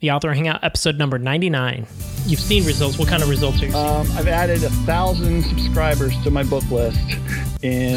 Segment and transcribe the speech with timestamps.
[0.00, 1.86] the Author Hangout episode number 99.
[2.26, 2.98] You've seen results.
[2.98, 3.84] What kind of results are you seeing?
[3.84, 7.00] Um, I've added a thousand subscribers to my book list
[7.62, 7.96] in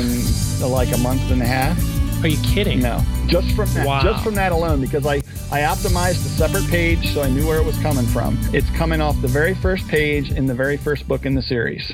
[0.64, 1.78] uh, like a month and a half.
[2.24, 2.80] Are you kidding?
[2.80, 4.04] No, just from that, Wow.
[4.04, 5.16] just from that alone, because I
[5.52, 8.38] I optimized a separate page so I knew where it was coming from.
[8.54, 11.94] It's coming off the very first page in the very first book in the series.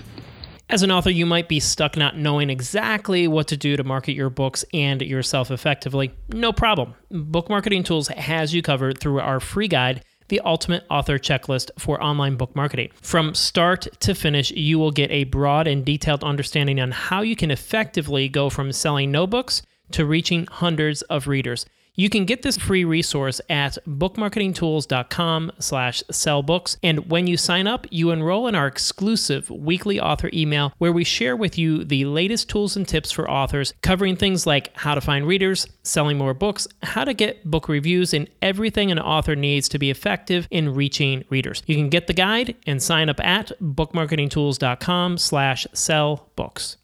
[0.70, 4.16] As an author, you might be stuck not knowing exactly what to do to market
[4.16, 6.12] your books and yourself effectively.
[6.28, 6.94] No problem.
[7.10, 12.04] Book Marketing Tools has you covered through our free guide, The Ultimate Author Checklist for
[12.04, 12.90] Online Book Marketing.
[13.02, 17.38] From start to finish, you will get a broad and detailed understanding on how you
[17.38, 19.62] can effectively go from selling no books
[19.92, 21.66] to reaching hundreds of readers.
[22.00, 26.78] You can get this free resource at bookmarketingtools.com slash sell books.
[26.84, 31.04] And when you sign up, you enroll in our exclusive weekly author email where we
[31.04, 35.02] share with you the latest tools and tips for authors, covering things like how to
[35.02, 39.68] find readers, selling more books, how to get book reviews, and everything an author needs
[39.70, 41.64] to be effective in reaching readers.
[41.66, 46.78] You can get the guide and sign up at bookmarketingtools.com slash sell books.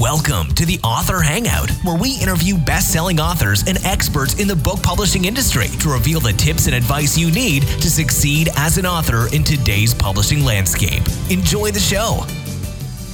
[0.00, 4.56] Welcome to the Author Hangout, where we interview best selling authors and experts in the
[4.56, 8.86] book publishing industry to reveal the tips and advice you need to succeed as an
[8.86, 11.04] author in today's publishing landscape.
[11.30, 12.22] Enjoy the show.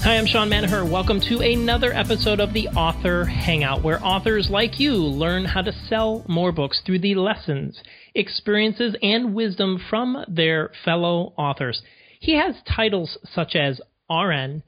[0.04, 0.90] Hi, I'm Sean Manaher.
[0.90, 5.72] Welcome to another episode of the Author Hangout, where authors like you learn how to
[5.72, 7.78] sell more books through the lessons,
[8.14, 11.82] experiences, and wisdom from their fellow authors.
[12.20, 14.62] He has titles such as RN,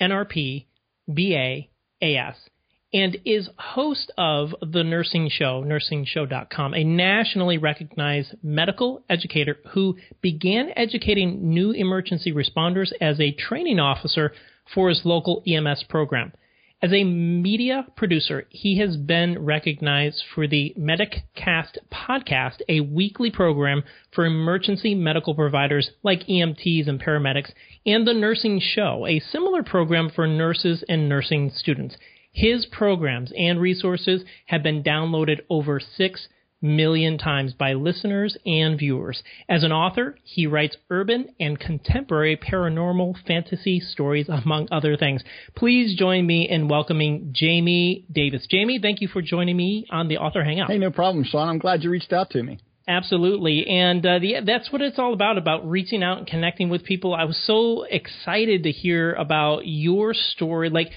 [0.00, 0.64] NRP,
[1.08, 1.68] BA,
[2.02, 2.36] AS,
[2.92, 10.70] and is host of The Nursing Show, nursingshow.com, a nationally recognized medical educator who began
[10.76, 14.32] educating new emergency responders as a training officer
[14.74, 16.32] for his local EMS program.
[16.80, 23.82] As a media producer, he has been recognized for the MedicCast podcast, a weekly program
[24.12, 27.52] for emergency medical providers like EMTs and paramedics,
[27.84, 31.96] and The Nursing Show, a similar program for nurses and nursing students.
[32.30, 36.28] His programs and resources have been downloaded over 6
[36.60, 39.22] million times by listeners and viewers.
[39.48, 45.22] As an author, he writes urban and contemporary paranormal fantasy stories, among other things.
[45.56, 48.46] Please join me in welcoming Jamie Davis.
[48.50, 50.70] Jamie, thank you for joining me on the Author Hangout.
[50.70, 51.48] Hey, no problem, Sean.
[51.48, 52.58] I'm glad you reached out to me.
[52.88, 53.66] Absolutely.
[53.66, 57.14] And uh, the, that's what it's all about, about reaching out and connecting with people.
[57.14, 60.70] I was so excited to hear about your story.
[60.70, 60.88] Like,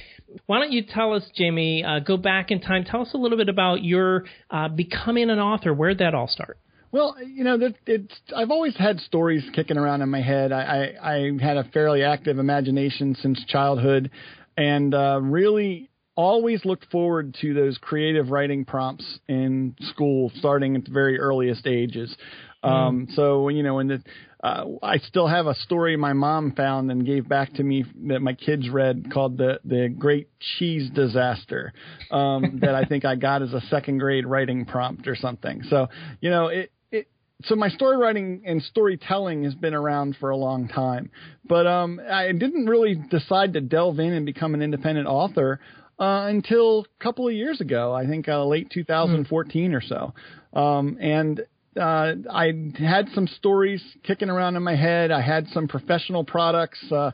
[0.46, 3.38] why don't you tell us, Jamie, uh, go back in time, tell us a little
[3.38, 5.74] bit about your uh, becoming an author.
[5.74, 6.58] Where'd that all start?
[6.92, 10.52] Well, you know, that it's I've always had stories kicking around in my head.
[10.52, 14.12] I I, I had a fairly active imagination since childhood,
[14.58, 20.84] and uh, really always looked forward to those creative writing prompts in school, starting at
[20.84, 22.16] the very earliest ages.
[22.64, 24.04] Um, so you know, in the
[24.44, 28.22] uh, I still have a story my mom found and gave back to me that
[28.22, 31.74] my kids read called the the Great Cheese Disaster
[32.10, 35.62] um, that I think I got as a second grade writing prompt or something.
[35.70, 35.88] So
[36.22, 36.72] you know it.
[36.92, 37.08] it
[37.44, 41.12] so my story writing and storytelling has been around for a long time,
[41.48, 45.60] but um, I didn't really decide to delve in and become an independent author
[46.00, 47.94] uh, until a couple of years ago.
[47.94, 50.14] I think uh, late 2014 or so,
[50.54, 51.42] um, and
[51.80, 55.12] uh, I had some stories kicking around in my head.
[55.12, 57.12] I had some professional products, uh,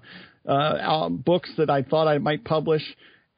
[0.47, 2.83] uh, books that I thought I might publish.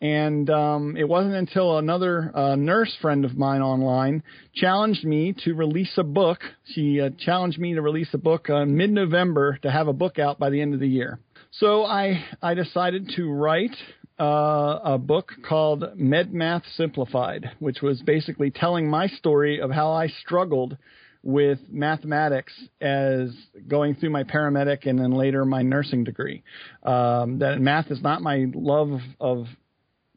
[0.02, 4.24] And um, it wasn't until another uh, nurse friend of mine online
[4.56, 6.40] challenged me to release a book.
[6.74, 10.18] She uh, challenged me to release a book uh, mid November to have a book
[10.18, 11.20] out by the end of the year.
[11.52, 13.76] So I, I decided to write
[14.20, 20.08] uh, a book called MedMath Simplified, which was basically telling my story of how I
[20.08, 20.78] struggled
[21.24, 23.30] with mathematics as
[23.68, 26.44] going through my paramedic and then later my nursing degree.
[26.84, 29.48] Um, that math is not my love of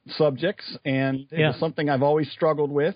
[0.08, 2.94] subjects, and it was something I've always struggled with.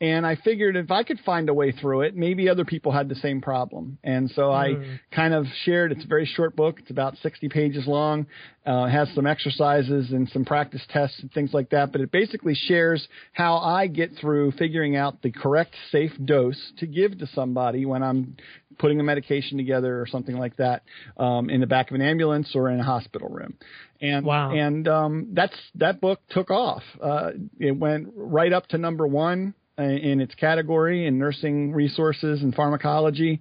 [0.00, 3.08] And I figured if I could find a way through it, maybe other people had
[3.08, 3.98] the same problem.
[4.02, 5.92] And so I kind of shared.
[5.92, 6.80] It's a very short book.
[6.80, 8.26] It's about 60 pages long.
[8.66, 11.92] Uh, it has some exercises and some practice tests and things like that.
[11.92, 16.86] But it basically shares how I get through figuring out the correct safe dose to
[16.86, 18.36] give to somebody when I'm
[18.78, 20.82] putting a medication together or something like that
[21.16, 23.54] um, in the back of an ambulance or in a hospital room.
[24.00, 24.50] And Wow.
[24.50, 26.82] and um, that's that book took off.
[27.00, 27.30] Uh,
[27.60, 33.40] it went right up to number one in its category in nursing resources and pharmacology,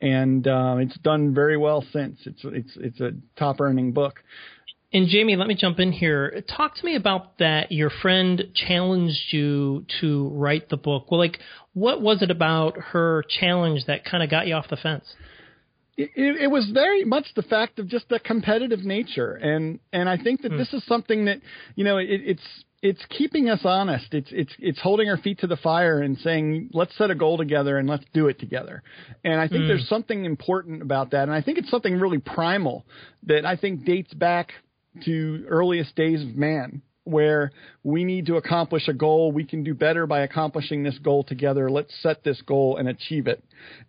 [0.00, 2.20] and um, it's done very well since.
[2.24, 4.20] It's it's it's a top earning book.
[4.92, 6.44] And Jamie, let me jump in here.
[6.56, 7.72] Talk to me about that.
[7.72, 11.10] Your friend challenged you to write the book.
[11.10, 11.40] Well, like,
[11.72, 15.04] what was it about her challenge that kind of got you off the fence?
[15.96, 16.10] It,
[16.42, 20.42] it, was very much the fact of just the competitive nature, and and I think
[20.42, 20.58] that hmm.
[20.58, 21.40] this is something that
[21.76, 24.12] you know it, it's it's keeping us honest.
[24.12, 27.38] It's it's it's holding our feet to the fire and saying let's set a goal
[27.38, 28.82] together and let's do it together.
[29.24, 29.68] And I think mm.
[29.68, 32.84] there's something important about that, and I think it's something really primal
[33.22, 34.52] that I think dates back
[35.06, 37.52] to earliest days of man where
[37.82, 39.32] we need to accomplish a goal.
[39.32, 41.70] We can do better by accomplishing this goal together.
[41.70, 43.42] Let's set this goal and achieve it.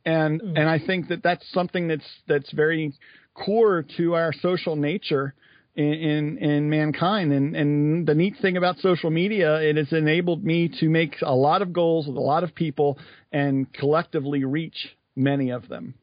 [0.05, 0.57] And mm.
[0.57, 2.93] and I think that that's something that's that's very
[3.33, 5.33] core to our social nature
[5.75, 7.31] in in, in mankind.
[7.33, 11.35] And and the neat thing about social media, it has enabled me to make a
[11.35, 12.97] lot of goals with a lot of people
[13.31, 15.95] and collectively reach many of them.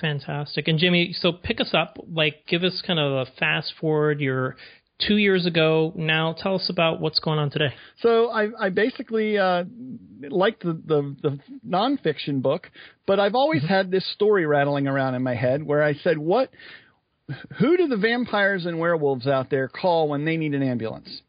[0.00, 0.68] Fantastic.
[0.68, 4.20] And Jamie, so pick us up, like give us kind of a fast forward.
[4.20, 4.56] You're
[5.06, 6.34] two years ago now.
[6.38, 7.72] Tell us about what's going on today.
[8.00, 9.64] So I, I basically uh,
[10.28, 12.70] liked the, the, the nonfiction book,
[13.06, 13.74] but I've always mm-hmm.
[13.74, 16.50] had this story rattling around in my head where I said, what,
[17.58, 21.22] who do the vampires and werewolves out there call when they need an ambulance?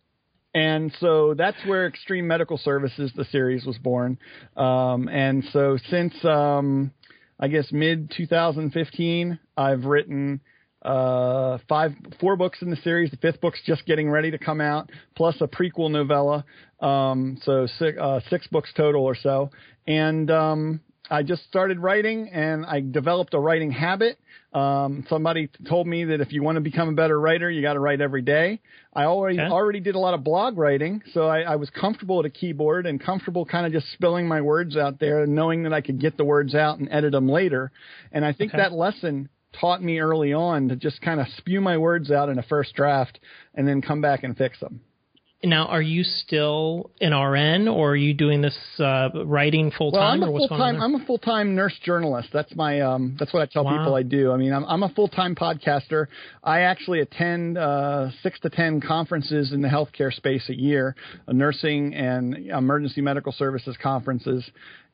[0.53, 4.17] And so that's where Extreme Medical Services, the series, was born.
[4.57, 6.91] Um, and so since um,
[7.39, 10.41] I guess mid 2015, I've written
[10.81, 13.11] uh, five, four books in the series.
[13.11, 16.45] The fifth book's just getting ready to come out, plus a prequel novella.
[16.79, 19.51] Um, so six, uh, six books total or so.
[19.87, 24.19] And um, I just started writing, and I developed a writing habit.
[24.53, 27.73] Um, somebody told me that if you want to become a better writer, you got
[27.73, 28.61] to write every day.
[28.93, 29.49] I already okay.
[29.49, 32.85] already did a lot of blog writing, so I, I was comfortable at a keyboard
[32.85, 36.17] and comfortable kind of just spilling my words out there, knowing that I could get
[36.17, 37.71] the words out and edit them later.
[38.11, 38.57] And I think okay.
[38.57, 39.29] that lesson
[39.59, 42.73] taught me early on to just kind of spew my words out in a first
[42.75, 43.19] draft
[43.55, 44.81] and then come back and fix them.
[45.41, 50.19] Now, are you still an RN, or are you doing this uh, writing full time,
[50.19, 50.81] well, or what's going on?
[50.81, 52.27] I'm a full time nurse journalist.
[52.33, 53.77] That's my um, that's what I tell wow.
[53.77, 54.33] people I do.
[54.33, 56.07] I mean, I'm, I'm a full time podcaster.
[56.43, 60.93] I actually attend uh, six to ten conferences in the healthcare space a year,
[61.29, 64.43] nursing and emergency medical services conferences,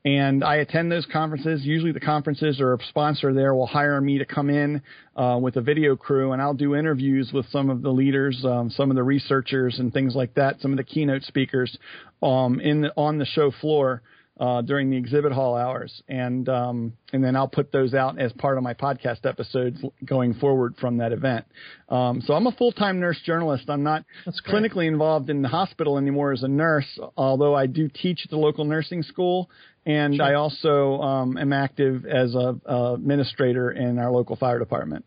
[0.06, 1.66] and I attend those conferences.
[1.66, 4.84] Usually, the conferences or a sponsor there will hire me to come in
[5.16, 8.70] uh, with a video crew, and I'll do interviews with some of the leaders, um,
[8.70, 10.62] some of the researchers, and things like that.
[10.62, 11.76] Some of the keynote speakers
[12.22, 14.04] um, in the, on the show floor
[14.40, 18.34] uh, during the exhibit hall hours, and um, and then I'll put those out as
[18.34, 21.46] part of my podcast episodes going forward from that event.
[21.88, 23.70] Um, so I'm a full time nurse journalist.
[23.70, 24.04] I'm not
[24.46, 28.38] clinically involved in the hospital anymore as a nurse, although I do teach at the
[28.38, 29.50] local nursing school,
[29.86, 30.26] and sure.
[30.26, 35.06] I also um, am active as a, a administrator in our local fire department.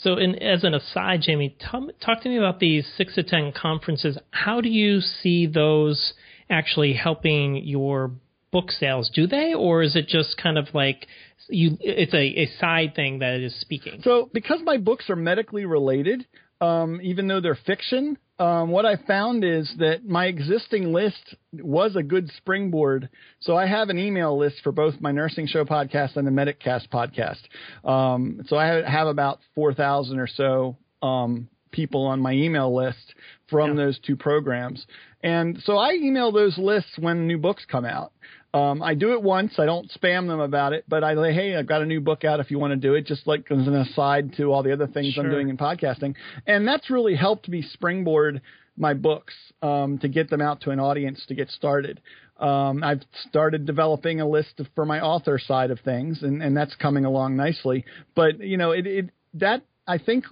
[0.00, 3.52] So, in, as an aside, Jamie, talk, talk to me about these six to ten
[3.52, 4.18] conferences.
[4.30, 6.14] How do you see those
[6.48, 8.12] actually helping your
[8.56, 11.06] book sales, do they, or is it just kind of like
[11.50, 11.76] you?
[11.78, 14.00] It's a, a side thing that is speaking.
[14.02, 16.26] So because my books are medically related,
[16.62, 21.96] um, even though they're fiction, um, what I found is that my existing list was
[21.96, 23.10] a good springboard.
[23.40, 26.88] So I have an email list for both my nursing show podcast and the MedicCast
[26.88, 27.42] podcast.
[27.86, 33.14] Um, so I have about 4,000 or so um, people on my email list
[33.50, 33.84] from yeah.
[33.84, 34.86] those two programs.
[35.22, 38.12] And so I email those lists when new books come out.
[38.56, 39.58] Um, I do it once.
[39.58, 42.24] I don't spam them about it, but I say, hey, I've got a new book
[42.24, 44.72] out if you want to do it, just like as an aside to all the
[44.72, 45.24] other things sure.
[45.24, 46.14] I'm doing in podcasting.
[46.46, 48.40] And that's really helped me springboard
[48.78, 52.00] my books um, to get them out to an audience to get started.
[52.38, 56.56] Um, I've started developing a list of, for my author side of things, and, and
[56.56, 57.84] that's coming along nicely.
[58.14, 60.24] But you know, it, it that I think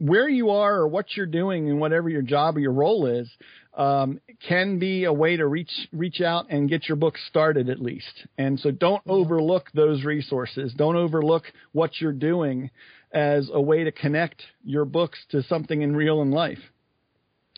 [0.00, 3.30] where you are or what you're doing and whatever your job or your role is
[3.74, 7.80] um, can be a way to reach reach out and get your book started at
[7.80, 8.26] least.
[8.38, 10.72] And so don't overlook those resources.
[10.74, 12.70] Don't overlook what you're doing
[13.12, 16.58] as a way to connect your books to something in real in life.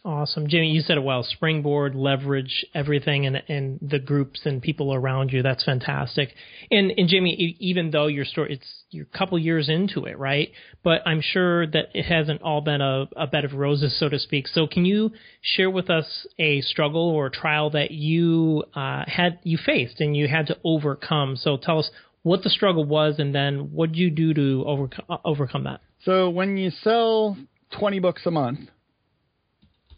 [0.04, 0.70] Awesome, Jamie.
[0.70, 1.22] You said it well.
[1.22, 5.42] Springboard, leverage everything, and and the groups and people around you.
[5.42, 6.34] That's fantastic.
[6.72, 10.50] And and Jamie, even though your story, it's you're a couple years into it, right?
[10.82, 14.18] But I'm sure that it hasn't all been a, a bed of roses, so to
[14.18, 14.48] speak.
[14.48, 19.38] So can you share with us a struggle or a trial that you uh, had
[19.44, 21.36] you faced and you had to overcome?
[21.36, 21.88] So tell us
[22.24, 25.80] what the struggle was, and then what did you do to overcome overcome that?
[26.04, 27.36] So when you sell
[27.78, 28.68] 20 books a month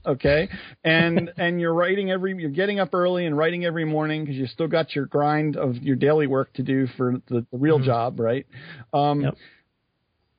[0.06, 0.49] okay
[0.82, 4.46] and and you're writing every you're getting up early and writing every morning because you
[4.46, 7.87] still got your grind of your daily work to do for the, the real mm-hmm.
[7.87, 8.46] job right
[8.92, 9.34] um, yep.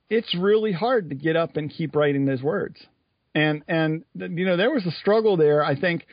[0.09, 2.77] it's really hard to get up and keep writing those words
[3.35, 5.63] And and you know there was a struggle there.
[5.63, 6.07] I think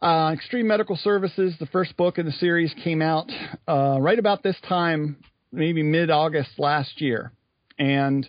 [0.00, 3.30] uh, Extreme Medical Services, the first book in the series, came out
[3.68, 5.18] uh, right about this time,
[5.52, 7.32] maybe mid August last year,
[7.78, 8.28] and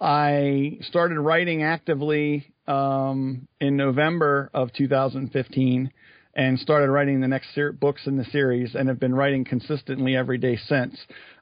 [0.00, 5.90] I started writing actively um, in November of 2015
[6.34, 10.16] and started writing the next ser- books in the series and have been writing consistently
[10.16, 10.98] every day since.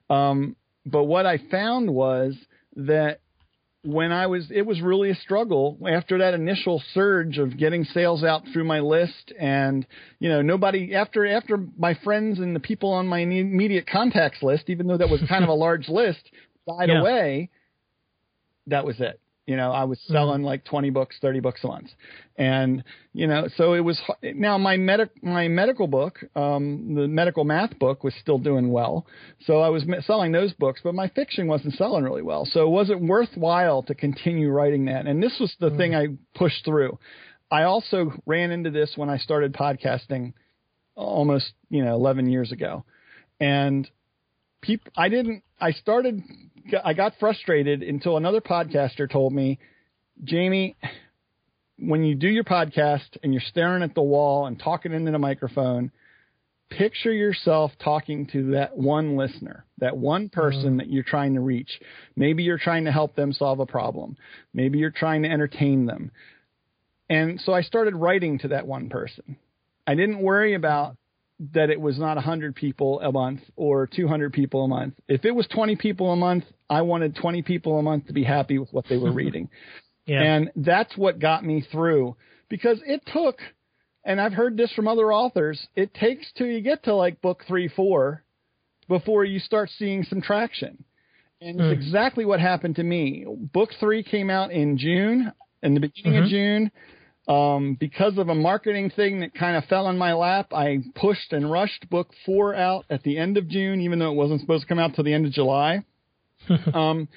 [0.09, 2.37] Um, but what I found was
[2.76, 3.21] that
[3.83, 8.25] when I was, it was really a struggle after that initial surge of getting sales
[8.25, 9.87] out through my list, and
[10.19, 14.64] you know, nobody after after my friends and the people on my immediate contacts list,
[14.69, 16.31] even though that was kind of a large list,
[16.66, 17.00] died yeah.
[17.00, 17.50] away.
[18.69, 19.21] That was it.
[19.47, 20.15] You know, I was mm-hmm.
[20.15, 20.47] selling mm-hmm.
[20.47, 21.91] like 20 books, 30 books a month.
[22.37, 22.83] And,
[23.13, 27.79] you know, so it was now my medic, my medical book, um, the medical math
[27.79, 29.07] book was still doing well.
[29.47, 32.47] So I was selling those books, but my fiction wasn't selling really well.
[32.47, 35.07] So it wasn't worthwhile to continue writing that.
[35.07, 35.77] And this was the mm-hmm.
[35.77, 36.99] thing I pushed through.
[37.51, 40.33] I also ran into this when I started podcasting
[40.97, 42.85] almost, you know, 11 years ago.
[43.39, 43.89] And
[44.64, 46.23] people, I didn't, I started
[46.83, 49.59] I got frustrated until another podcaster told me,
[50.23, 50.76] Jamie,
[51.78, 55.18] when you do your podcast and you're staring at the wall and talking into the
[55.18, 55.90] microphone,
[56.71, 60.76] picture yourself talking to that one listener, that one person mm-hmm.
[60.78, 61.80] that you're trying to reach.
[62.16, 64.16] Maybe you're trying to help them solve a problem.
[64.54, 66.11] Maybe you're trying to entertain them.
[67.11, 69.37] And so I started writing to that one person.
[69.87, 70.97] I didn't worry about
[71.53, 74.95] that it was not 100 people a month or 200 people a month.
[75.09, 78.25] If it was 20 people a month, I wanted 20 people a month to be
[78.25, 79.51] happy with what they were reading.
[80.07, 80.23] yeah.
[80.23, 82.17] And that's what got me through
[82.49, 83.39] because it took,
[84.05, 87.45] and I've heard this from other authors, it takes till you get to like book
[87.47, 88.25] three, four
[88.89, 90.85] before you start seeing some traction.
[91.41, 91.73] And mm.
[91.73, 91.83] it's hmm.
[91.83, 93.27] exactly what happened to me.
[93.29, 95.33] Book three came out in June,
[95.63, 96.25] in the beginning mm-hmm.
[96.25, 96.71] of June.
[97.26, 101.33] Um, because of a marketing thing that kind of fell in my lap, I pushed
[101.33, 104.62] and rushed book four out at the end of June, even though it wasn't supposed
[104.62, 105.85] to come out till the end of July.
[106.75, 107.09] um,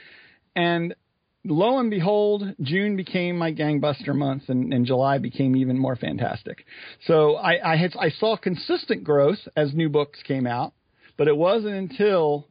[0.55, 0.95] and
[1.43, 6.65] lo and behold, June became my gangbuster month, and, and July became even more fantastic.
[7.05, 10.73] So I, I had I saw consistent growth as new books came out,
[11.17, 12.47] but it wasn't until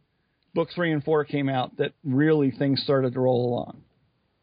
[0.54, 3.82] book three and four came out that really things started to roll along.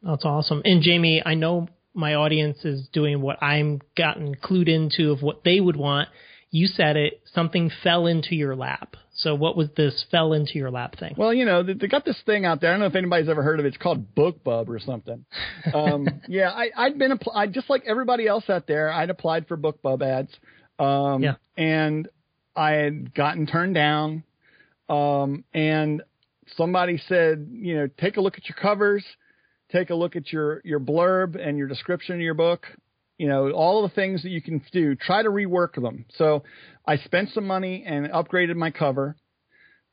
[0.01, 0.61] That's awesome.
[0.65, 5.43] And Jamie, I know my audience is doing what I'm gotten clued into of what
[5.43, 6.09] they would want.
[6.49, 8.95] You said it, something fell into your lap.
[9.15, 11.13] So what was this fell into your lap thing?
[11.17, 12.71] Well, you know, they, got this thing out there.
[12.71, 13.69] I don't know if anybody's ever heard of it.
[13.69, 15.25] It's called BookBub or something.
[15.73, 19.55] Um, yeah, I, I'd been, I, just like everybody else out there, I'd applied for
[19.55, 20.29] BookBub ads.
[20.77, 21.35] Um, yeah.
[21.57, 22.09] and
[22.55, 24.23] I had gotten turned down.
[24.89, 26.03] Um, and
[26.57, 29.05] somebody said, you know, take a look at your covers
[29.73, 32.65] take a look at your your blurb and your description of your book.
[33.17, 34.95] You know, all the things that you can do.
[34.95, 36.05] Try to rework them.
[36.15, 36.43] So
[36.87, 39.15] I spent some money and upgraded my cover.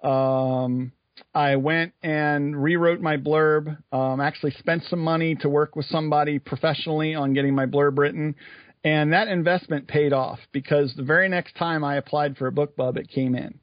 [0.03, 0.93] Um,
[1.35, 3.77] I went and rewrote my blurb.
[3.93, 8.37] Um, actually spent some money to work with somebody professionally on getting my blurb written.
[8.83, 12.97] And that investment paid off because the very next time I applied for a BookBub,
[12.97, 13.61] it came in.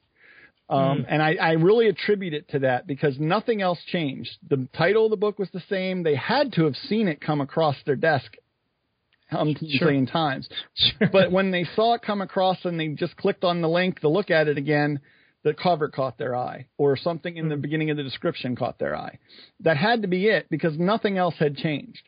[0.69, 1.05] Um, mm.
[1.07, 4.31] And I, I really attribute it to that because nothing else changed.
[4.49, 6.03] The title of the book was the same.
[6.03, 8.35] They had to have seen it come across their desk
[9.31, 9.87] um, sure.
[9.87, 10.49] million times.
[10.75, 11.09] Sure.
[11.11, 14.09] But when they saw it come across and they just clicked on the link to
[14.09, 14.99] look at it again,
[15.43, 18.95] the cover caught their eye or something in the beginning of the description caught their
[18.95, 19.19] eye.
[19.61, 22.01] That had to be it because nothing else had changed.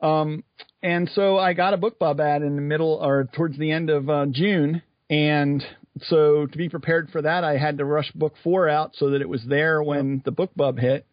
[0.00, 0.44] Um,
[0.82, 4.08] and so I got a BookBub ad in the middle or towards the end of
[4.08, 5.64] uh, June and
[6.08, 9.22] so to be prepared for that, I had to rush book four out so that
[9.22, 11.06] it was there when the book BookBub hit,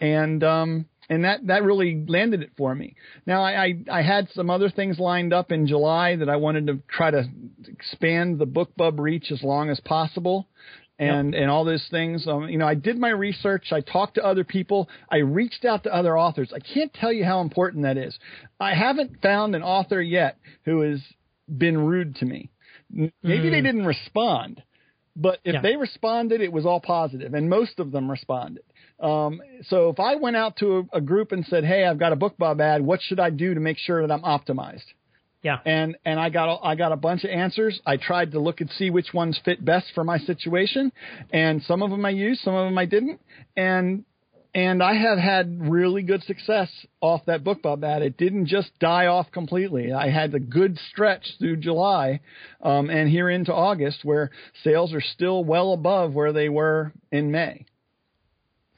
[0.00, 2.94] and um, and that that really landed it for me.
[3.26, 6.66] Now I, I I had some other things lined up in July that I wanted
[6.68, 7.24] to try to
[7.66, 10.48] expand the book BookBub reach as long as possible.
[10.98, 13.72] And and all those things, um, you know, I did my research.
[13.72, 14.86] I talked to other people.
[15.10, 16.52] I reached out to other authors.
[16.54, 18.18] I can't tell you how important that is.
[18.60, 20.36] I haven't found an author yet
[20.66, 21.00] who has
[21.48, 22.50] been rude to me.
[22.92, 23.50] Maybe mm.
[23.50, 23.64] they hmm.
[23.64, 24.62] didn't respond,
[25.16, 25.62] but if yeah.
[25.62, 28.64] they responded, it was all positive, and most of them responded.
[29.00, 32.12] Um, so if I went out to a, a, group and said, "Hey, I've got
[32.12, 32.82] a BookBub ad.
[32.82, 34.84] What should I do to make sure that I'm optimized?"
[35.42, 35.58] Yeah.
[35.64, 37.80] And and I got I got a bunch of answers.
[37.86, 40.92] I tried to look and see which ones fit best for my situation,
[41.32, 43.20] and some of them I used, some of them I didn't.
[43.56, 44.04] And
[44.54, 46.68] and I have had really good success
[47.00, 48.02] off that BookBub ad.
[48.02, 49.92] It didn't just die off completely.
[49.92, 52.20] I had a good stretch through July
[52.60, 54.30] um, and here into August where
[54.64, 57.64] sales are still well above where they were in May.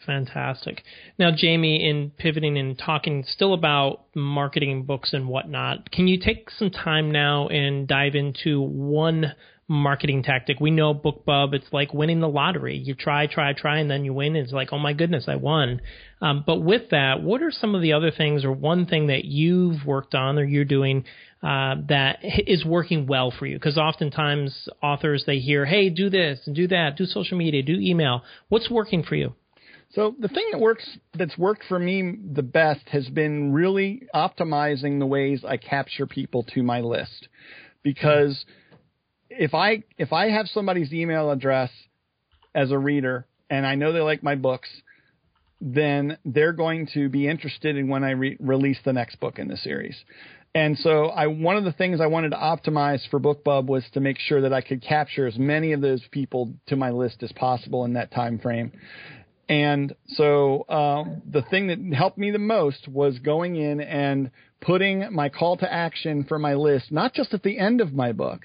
[0.05, 0.83] Fantastic.
[1.19, 6.51] Now, Jamie, in pivoting and talking still about marketing books and whatnot, can you take
[6.51, 9.33] some time now and dive into one
[9.73, 10.61] marketing tactic?
[10.61, 12.77] We know BookBub, it's like winning the lottery.
[12.77, 14.37] You try, try, try, and then you win.
[14.37, 15.81] It's like, oh my goodness, I won.
[16.21, 19.25] Um, but with that, what are some of the other things or one thing that
[19.25, 21.05] you've worked on or you're doing
[21.43, 23.57] uh, that is working well for you?
[23.57, 27.75] Because oftentimes authors, they hear, hey, do this and do that, do social media, do
[27.75, 28.23] email.
[28.49, 29.35] What's working for you?
[29.95, 34.99] So the thing that works that's worked for me the best has been really optimizing
[34.99, 37.29] the ways I capture people to my list.
[37.83, 38.45] Because
[39.39, 41.71] if I if I have somebody's email address
[42.55, 44.69] as a reader and I know they like my books,
[45.61, 49.49] then they're going to be interested in when I re- release the next book in
[49.49, 49.97] the series.
[50.55, 54.01] And so I one of the things I wanted to optimize for BookBub was to
[54.01, 57.33] make sure that I could capture as many of those people to my list as
[57.33, 58.73] possible in that time frame.
[59.49, 65.13] And so uh, the thing that helped me the most was going in and putting
[65.13, 68.43] my call to action for my list, not just at the end of my book,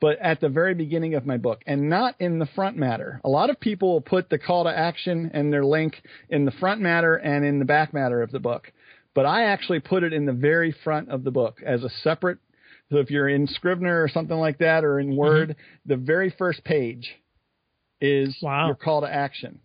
[0.00, 3.20] but at the very beginning of my book and not in the front matter.
[3.24, 5.94] A lot of people will put the call to action and their link
[6.28, 8.72] in the front matter and in the back matter of the book.
[9.14, 12.38] But I actually put it in the very front of the book as a separate.
[12.90, 15.88] So if you're in Scrivener or something like that or in Word, mm-hmm.
[15.88, 17.10] the very first page
[18.00, 18.66] is wow.
[18.66, 19.60] your call to action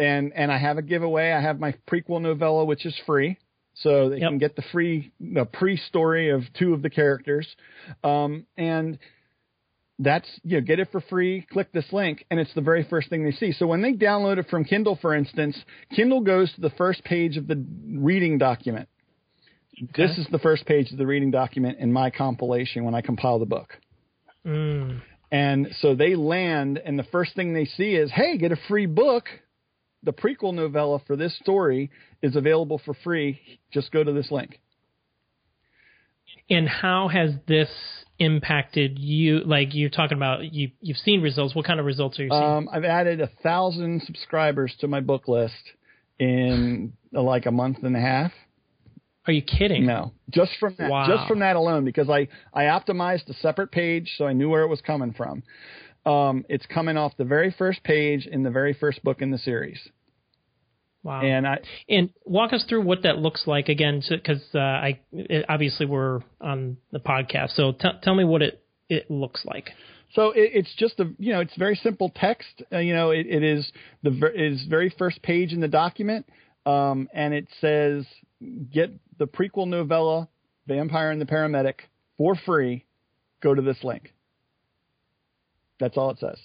[0.00, 1.30] and and I have a giveaway.
[1.30, 3.38] I have my prequel novella, which is free,
[3.74, 4.30] so they yep.
[4.30, 7.46] can get the free the pre-story of two of the characters,
[8.02, 8.98] um, and
[10.00, 11.46] that's you know get it for free.
[11.52, 13.52] Click this link, and it's the very first thing they see.
[13.52, 15.56] So when they download it from Kindle, for instance,
[15.94, 18.88] Kindle goes to the first page of the reading document.
[19.82, 20.06] Okay.
[20.06, 23.38] This is the first page of the reading document in my compilation when I compile
[23.38, 23.78] the book.
[24.44, 25.00] Mm.
[25.32, 28.86] And so they land, and the first thing they see is, "Hey, get a free
[28.86, 29.28] book."
[30.02, 31.90] the prequel novella for this story
[32.22, 33.40] is available for free.
[33.72, 34.60] Just go to this link.
[36.48, 37.68] And how has this
[38.20, 39.40] impacted you?
[39.40, 41.54] Like you're talking about, you you've seen results.
[41.54, 42.42] What kind of results are you seeing?
[42.42, 45.54] Um, I've added a thousand subscribers to my book list
[46.20, 48.30] in uh, like a month and a half.
[49.26, 49.86] Are you kidding?
[49.86, 51.06] No, just from that, wow.
[51.08, 54.62] just from that alone, because I I optimized a separate page so I knew where
[54.62, 55.42] it was coming from.
[56.06, 59.38] Um, it's coming off the very first page in the very first book in the
[59.38, 59.78] series.
[61.02, 61.22] Wow.
[61.22, 61.58] And I
[61.88, 66.20] and walk us through what that looks like again, because uh, I it, obviously we're
[66.40, 67.54] on the podcast.
[67.54, 69.70] So t- tell me what it it looks like.
[70.14, 72.62] So it, it's just a you know it's very simple text.
[72.70, 73.70] Uh, you know it, it is
[74.02, 76.26] the ver- is very first page in the document,
[76.66, 78.04] um, and it says
[78.70, 80.28] get the prequel novella
[80.66, 81.74] Vampire and the Paramedic
[82.18, 82.84] for free.
[83.42, 84.12] Go to this link.
[85.78, 86.38] That's all it says.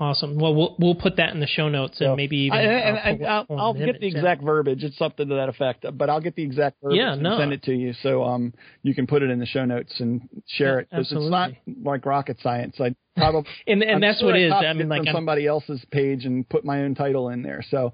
[0.00, 0.38] Awesome.
[0.38, 2.58] Well, we'll we'll put that in the show notes and so, maybe even.
[2.58, 4.82] I, and, I'll, I'll, I'll get the exact verbiage.
[4.82, 7.32] It's something to that effect, but I'll get the exact verbiage yeah, no.
[7.32, 9.92] and send it to you so um you can put it in the show notes
[9.98, 11.50] and share yeah, it because it's not
[11.84, 12.76] like rocket science.
[12.80, 14.52] I probably and and I'm that's sure what I it is.
[14.54, 17.62] I mean, like from somebody else's page and put my own title in there.
[17.70, 17.92] So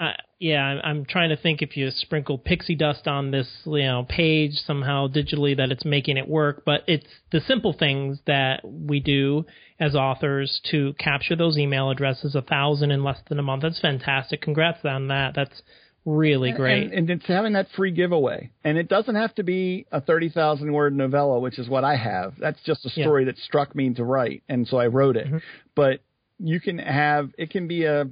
[0.00, 3.82] uh, yeah, I'm I'm trying to think if you sprinkle pixie dust on this, you
[3.82, 6.62] know, page somehow digitally that it's making it work.
[6.64, 9.44] But it's the simple things that we do
[9.80, 13.62] as authors to capture those email addresses, a thousand in less than a month.
[13.62, 14.40] That's fantastic.
[14.40, 15.34] Congrats on that.
[15.34, 15.62] That's
[16.04, 16.84] really great.
[16.84, 18.50] And, and, it's having that free giveaway.
[18.64, 22.34] And it doesn't have to be a 30,000 word novella, which is what I have.
[22.38, 23.32] That's just a story yeah.
[23.32, 24.42] that struck me to write.
[24.48, 25.26] And so I wrote it.
[25.26, 25.38] Mm-hmm.
[25.74, 26.00] But
[26.38, 28.06] you can have, it can be a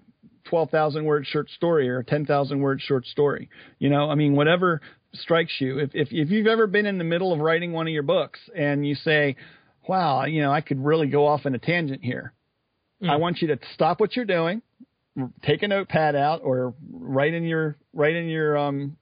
[0.49, 3.49] 12,000 word short story or a 10,000 word short story.
[3.79, 4.81] You know, I mean, whatever
[5.13, 5.79] strikes you.
[5.79, 8.39] If, if, if you've ever been in the middle of writing one of your books
[8.55, 9.37] and you say,
[9.89, 12.33] wow, you know, I could really go off in a tangent here.
[13.03, 13.11] Mm.
[13.11, 14.63] I want you to stop what you're doing,
[15.43, 18.97] take a notepad out or write in your, write in your, um,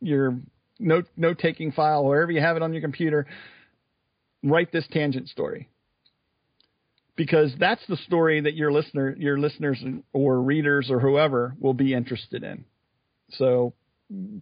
[0.00, 0.38] your
[0.78, 3.26] note, note taking file, wherever you have it on your computer,
[4.42, 5.68] write this tangent story
[7.16, 11.94] because that's the story that your listener, your listeners or readers or whoever will be
[11.94, 12.64] interested in.
[13.30, 13.74] So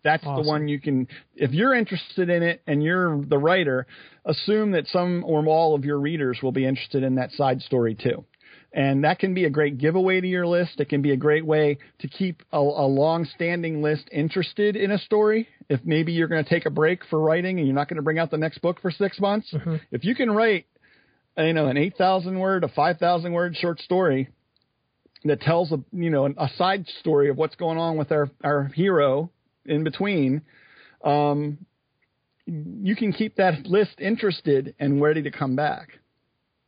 [0.03, 0.43] that's awesome.
[0.43, 1.07] the one you can
[1.37, 3.87] if you're interested in it and you're the writer,
[4.25, 7.95] assume that some or all of your readers will be interested in that side story
[7.95, 8.25] too.
[8.75, 10.81] And that can be a great giveaway to your list.
[10.81, 14.99] It can be a great way to keep a, a long-standing list interested in a
[14.99, 15.47] story.
[15.69, 18.03] If maybe you're going to take a break for writing and you're not going to
[18.03, 19.77] bring out the next book for six months, mm-hmm.
[19.91, 20.65] if you can write
[21.37, 24.29] you know, an 8,000 word, a 5,000 word short story
[25.25, 28.65] that tells a, you know, a side story of what's going on with our, our
[28.75, 29.31] hero
[29.65, 30.43] in between,
[31.05, 31.59] um,
[32.47, 35.89] you can keep that list interested and ready to come back.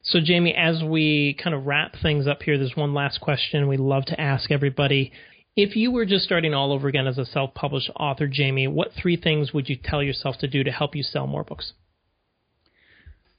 [0.02, 3.78] So, Jamie, as we kind of wrap things up here, there's one last question we
[3.78, 5.12] love to ask everybody.
[5.56, 8.92] If you were just starting all over again as a self published author, Jamie, what
[9.00, 11.72] three things would you tell yourself to do to help you sell more books?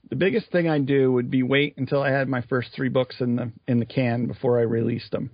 [0.10, 3.15] The biggest thing I'd do would be wait until I had my first three books
[3.20, 5.32] in the in the can before I released them.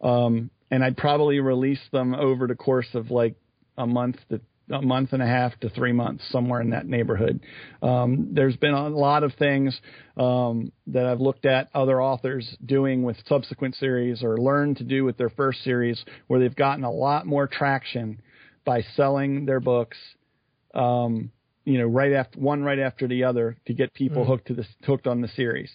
[0.00, 3.36] Um, and I'd probably release them over the course of like
[3.76, 7.40] a month to a month and a half to three months, somewhere in that neighborhood.
[7.82, 9.78] Um, there's been a lot of things
[10.16, 15.04] um, that I've looked at other authors doing with subsequent series or learned to do
[15.04, 18.20] with their first series, where they've gotten a lot more traction
[18.64, 19.96] by selling their books.
[20.74, 21.32] Um,
[21.68, 24.26] you know, right after one right after the other to get people mm.
[24.26, 25.70] hooked to the hooked on the series.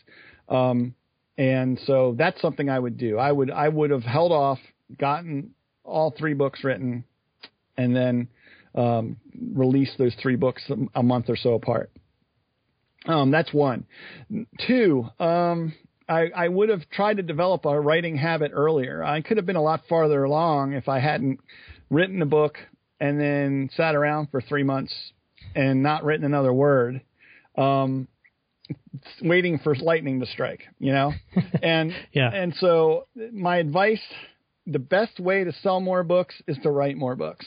[0.49, 0.95] Um,
[1.37, 3.19] and so that's something I would do.
[3.19, 4.57] I would I would have held off,
[4.97, 5.51] gotten
[5.83, 7.03] all three books written,
[7.77, 8.27] and then
[8.73, 9.17] um,
[9.53, 10.63] release those three books
[10.95, 11.91] a month or so apart.
[13.05, 13.85] Um, that's one.
[14.65, 15.73] Two, um,
[16.09, 19.03] I, I, would have tried to develop a writing habit earlier.
[19.03, 21.41] I could have been a lot farther along if I hadn't
[21.89, 22.57] written a book
[23.01, 24.93] and then sat around for three months
[25.55, 27.01] and not written another word.
[27.57, 28.07] Um,
[29.21, 31.13] waiting for lightning to strike, you know?
[31.61, 32.29] And yeah.
[32.33, 34.01] and so my advice
[34.65, 37.45] the best way to sell more books is to write more books.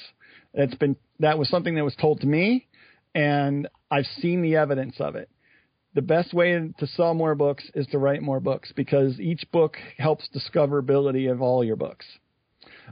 [0.54, 2.66] It's been that was something that was told to me,
[3.14, 5.30] and I've seen the evidence of it.
[5.94, 9.76] The best way to sell more books is to write more books because each book
[9.96, 12.04] helps discoverability of all your books.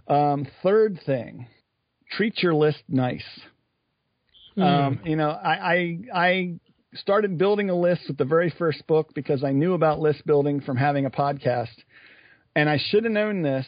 [0.09, 1.46] Um, third thing,
[2.11, 3.24] treat your list nice.
[4.57, 4.62] Mm.
[4.62, 6.55] Um, you know, I, I I
[6.95, 10.61] started building a list with the very first book because I knew about list building
[10.61, 11.75] from having a podcast,
[12.55, 13.67] and I should have known this,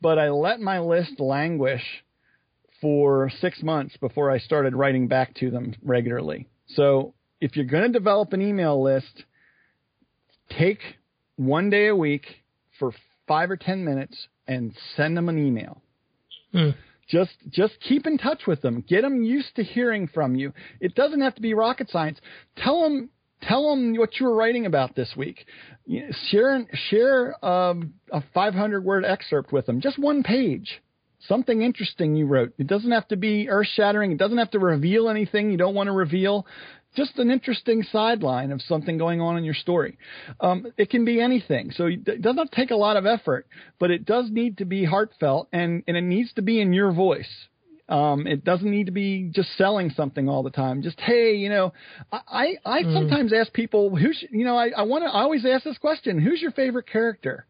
[0.00, 1.82] but I let my list languish
[2.80, 6.48] for six months before I started writing back to them regularly.
[6.68, 9.24] So if you're going to develop an email list,
[10.58, 10.80] take
[11.36, 12.26] one day a week
[12.78, 12.92] for
[13.26, 15.82] five or ten minutes and send them an email.
[16.52, 16.70] Hmm.
[17.08, 18.84] Just just keep in touch with them.
[18.86, 20.52] Get them used to hearing from you.
[20.80, 22.18] It doesn't have to be rocket science.
[22.56, 23.10] Tell them
[23.42, 25.44] tell them what you were writing about this week.
[26.30, 30.80] Share share um, a 500 word excerpt with them, just one page
[31.28, 32.52] something interesting you wrote.
[32.58, 34.12] It doesn't have to be earth shattering.
[34.12, 36.46] It doesn't have to reveal anything you don't want to reveal.
[36.94, 39.98] Just an interesting sideline of something going on in your story.
[40.40, 41.72] Um, it can be anything.
[41.72, 43.46] So it doesn't take a lot of effort,
[43.78, 46.92] but it does need to be heartfelt and, and it needs to be in your
[46.92, 47.30] voice.
[47.88, 50.80] Um, it doesn't need to be just selling something all the time.
[50.80, 51.74] Just hey, you know,
[52.10, 52.94] I I mm.
[52.94, 56.18] sometimes ask people who's you know I I want to I always ask this question:
[56.18, 57.44] Who's your favorite character?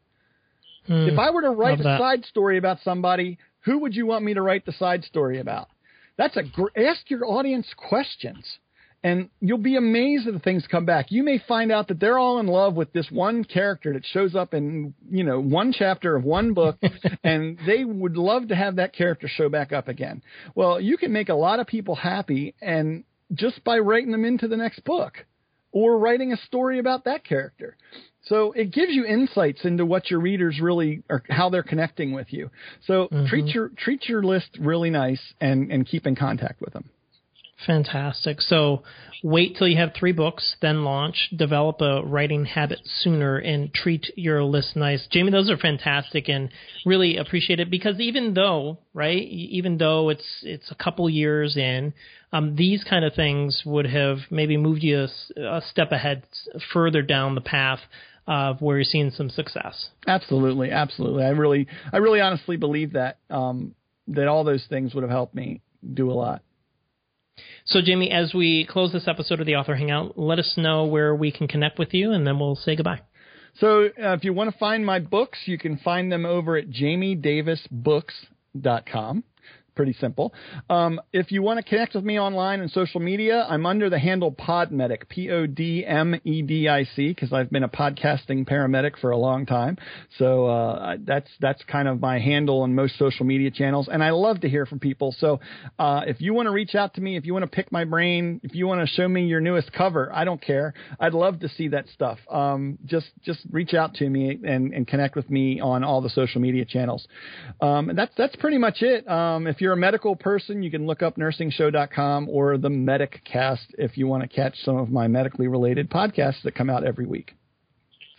[0.89, 1.13] Mm.
[1.13, 4.35] If I were to write a side story about somebody, who would you want me
[4.35, 5.69] to write the side story about?
[6.17, 8.59] That's a gr- ask your audience questions,
[9.05, 11.12] and you'll be amazed at the things come back.
[11.12, 14.35] You may find out that they're all in love with this one character that shows
[14.35, 16.79] up in you know one chapter of one book,
[17.23, 20.23] and they would love to have that character show back up again.
[20.55, 24.49] Well, you can make a lot of people happy, and just by writing them into
[24.49, 25.27] the next book
[25.71, 27.77] or writing a story about that character.
[28.23, 32.33] So it gives you insights into what your readers really are, how they're connecting with
[32.33, 32.51] you.
[32.87, 33.27] So mm-hmm.
[33.27, 36.88] treat your treat your list really nice and and keep in contact with them.
[37.66, 38.40] Fantastic.
[38.40, 38.83] So
[39.22, 41.31] wait till you have three books, then launch.
[41.35, 45.07] Develop a writing habit sooner and treat your list nice.
[45.11, 46.50] Jamie, those are fantastic and
[46.85, 51.94] really appreciate it because even though, right, even though it's it's a couple years in,
[52.33, 56.24] um, these kind of things would have maybe moved you a, a step ahead
[56.72, 57.81] further down the path
[58.27, 59.90] of where you're seeing some success.
[60.07, 61.24] Absolutely, absolutely.
[61.24, 63.74] I really, I really honestly believe that um,
[64.09, 65.62] that all those things would have helped me
[65.94, 66.42] do a lot.
[67.66, 71.14] So, Jamie, as we close this episode of the Author Hangout, let us know where
[71.14, 73.01] we can connect with you, and then we'll say goodbye.
[73.59, 76.70] So, uh, if you want to find my books, you can find them over at
[76.70, 79.25] jamiedavisbooks.com
[79.75, 80.33] pretty simple.
[80.71, 83.99] Um, if you want to connect with me online and social media, I'm under the
[83.99, 88.49] handle Podmedic, P O D M E D I C, because I've been a podcasting
[88.49, 89.77] paramedic for a long time.
[90.19, 94.11] So uh, that's that's kind of my handle on most social media channels, and I
[94.11, 95.15] love to hear from people.
[95.19, 95.41] So
[95.79, 97.85] uh, if you want to reach out to me, if you want to pick my
[97.85, 100.75] brain, if you want to show me your newest cover, I don't care.
[101.01, 102.19] I'd love to see that stuff.
[102.31, 106.11] Um, just just reach out to me and, and connect with me on all the
[106.11, 107.07] social media channels.
[107.61, 109.09] Um, that's that's pretty much it.
[109.09, 113.74] Um, if you're a medical person, you can look up nursingshow.com or the Medic Cast
[113.79, 117.07] if you want to catch some of my medically related podcasts that come out every
[117.07, 117.33] week.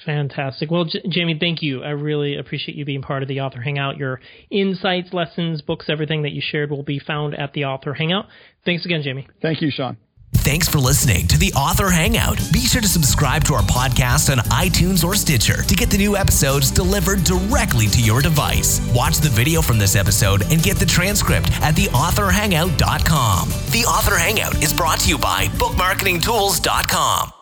[0.04, 0.72] Fantastic.
[0.72, 1.84] Well, J- Jamie, thank you.
[1.84, 3.98] I really appreciate you being part of the Author Hangout.
[3.98, 8.26] Your insights, lessons, books, everything that you shared will be found at the Author Hangout.
[8.66, 9.28] Thanks again, Jamie.
[9.40, 9.98] Thank you, Sean.
[10.44, 12.38] Thanks for listening to the Author Hangout.
[12.52, 16.16] Be sure to subscribe to our podcast on iTunes or Stitcher to get the new
[16.16, 18.80] episodes delivered directly to your device.
[18.94, 23.50] Watch the video from this episode and get the transcript at theauthorhangout.com.
[23.72, 27.35] The Author Hangout is brought to you by bookmarketingtools.com.